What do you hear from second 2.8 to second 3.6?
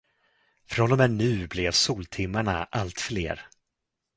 fler.